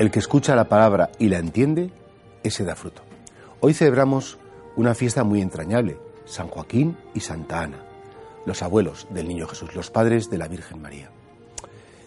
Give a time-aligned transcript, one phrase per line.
[0.00, 1.90] El que escucha la palabra y la entiende,
[2.42, 3.02] ese da fruto.
[3.60, 4.38] Hoy celebramos
[4.74, 7.84] una fiesta muy entrañable, San Joaquín y Santa Ana,
[8.46, 11.10] los abuelos del Niño Jesús, los padres de la Virgen María.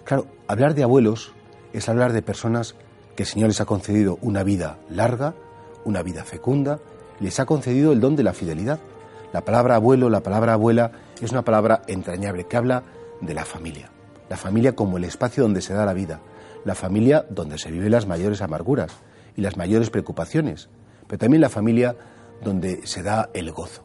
[0.05, 1.33] Claro, hablar de abuelos
[1.71, 2.73] es hablar de personas
[3.15, 5.35] que el Señor les ha concedido una vida larga,
[5.85, 6.79] una vida fecunda,
[7.19, 8.79] les ha concedido el don de la fidelidad.
[9.33, 12.81] La palabra abuelo, la palabra abuela, es una palabra entrañable que habla
[13.21, 13.91] de la familia.
[14.29, 16.21] La familia como el espacio donde se da la vida.
[16.65, 18.91] La familia donde se viven las mayores amarguras
[19.35, 20.69] y las mayores preocupaciones.
[21.07, 21.95] Pero también la familia
[22.43, 23.83] donde se da el gozo.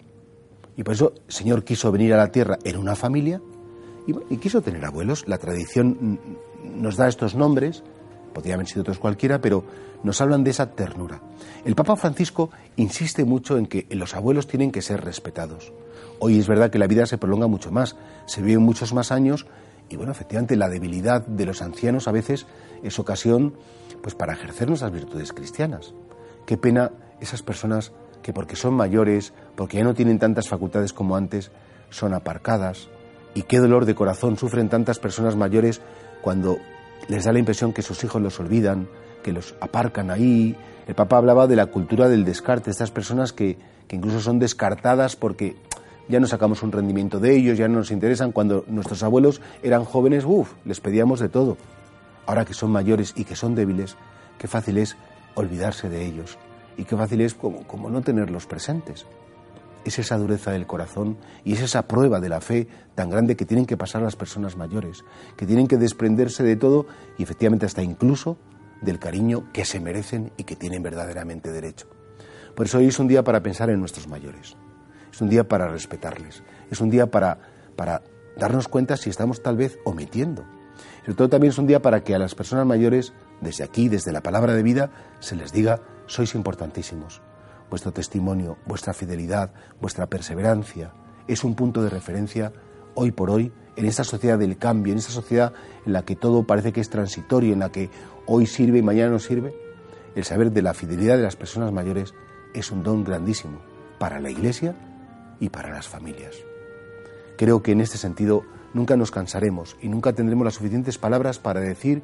[0.77, 3.41] Y por eso el Señor quiso venir a la tierra en una familia
[4.07, 5.25] y, quiso tener abuelos.
[5.27, 6.21] La tradición
[6.63, 7.83] nos da estos nombres,
[8.33, 9.65] podrían haber sido otros cualquiera, pero
[10.03, 11.21] nos hablan de esa ternura.
[11.65, 15.73] El Papa Francisco insiste mucho en que los abuelos tienen que ser respetados.
[16.21, 19.47] Hoy es verdad que la vida se prolonga mucho más, se viven muchos más años
[19.89, 22.47] y bueno, efectivamente la debilidad de los ancianos a veces
[22.83, 23.55] es ocasión
[24.03, 25.95] pues para ejercer nuestras virtudes cristianas.
[26.47, 31.17] Qué pena esas personas que porque son mayores, porque ya no tienen tantas facultades como
[31.17, 31.51] antes,
[31.91, 32.89] son aparcadas.
[33.35, 35.81] Y qué dolor de corazón sufren tantas personas mayores
[36.23, 36.59] cuando
[37.09, 38.89] les da la impresión que sus hijos los olvidan,
[39.23, 40.57] que los aparcan ahí.
[40.87, 45.17] El Papa hablaba de la cultura del descarte, estas personas que, que incluso son descartadas
[45.17, 45.57] porque
[46.09, 48.33] ya no sacamos un rendimiento de ellos, ya no nos interesan.
[48.33, 51.57] Cuando nuestros abuelos eran jóvenes, uff, les pedíamos de todo.
[52.27, 53.97] Ahora que son mayores y que son débiles,
[54.39, 54.97] qué fácil es
[55.35, 56.39] olvidarse de ellos
[56.77, 59.07] y qué fácil es como, como no tenerlos presentes.
[59.85, 63.47] Es esa dureza del corazón y es esa prueba de la fe tan grande que
[63.47, 65.05] tienen que pasar las personas mayores,
[65.37, 66.87] que tienen que desprenderse de todo
[67.17, 68.37] y efectivamente hasta incluso
[68.83, 71.87] del cariño que se merecen y que tienen verdaderamente derecho.
[72.55, 74.57] Por eso hoy es un día para pensar en nuestros mayores,
[75.13, 77.39] es un día para respetarles, es un día para,
[77.77, 78.03] para
[78.37, 80.45] darnos cuenta si estamos tal vez omitiendo.
[81.01, 84.13] Sobre todo también es un día para que a las personas mayores, desde aquí, desde
[84.13, 87.23] la palabra de vida, se les diga, sois importantísimos.
[87.71, 90.93] Vuestro testimonio, vuestra fidelidad, vuestra perseverancia
[91.27, 92.53] es un punto de referencia
[92.95, 95.53] hoy por hoy en esta sociedad del cambio, en esta sociedad
[95.87, 97.91] en la que todo parece que es transitorio, en la que
[98.27, 99.55] hoy sirve y mañana no sirve,
[100.15, 102.15] el saber de la fidelidad de las personas mayores
[102.55, 103.61] es un don grandísimo
[103.99, 104.75] para la Iglesia
[105.41, 106.37] y para las familias.
[107.37, 108.45] Creo que en este sentido
[108.75, 112.03] nunca nos cansaremos y nunca tendremos las suficientes palabras para decir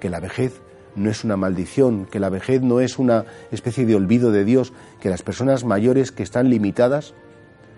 [0.00, 0.60] que la vejez
[0.94, 4.72] no es una maldición, que la vejez no es una especie de olvido de Dios,
[5.00, 7.14] que las personas mayores que están limitadas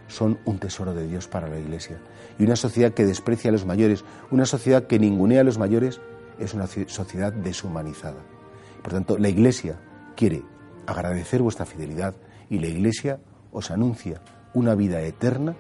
[0.09, 1.99] son un tesoro de Dios para la Iglesia.
[2.39, 6.01] Y una sociedad que desprecia a los mayores, una sociedad que ningunea a los mayores,
[6.39, 8.23] es una sociedad deshumanizada.
[8.83, 9.79] Por tanto, la Iglesia
[10.17, 10.43] quiere
[10.87, 12.15] agradecer vuestra fidelidad
[12.51, 13.21] y la Iglesia
[13.53, 14.21] os anuncia
[14.55, 15.55] una vida eterna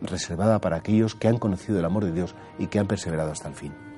[0.00, 3.48] reservada para aquellos que han conocido el amor de Dios y que han perseverado hasta
[3.48, 3.93] el fin.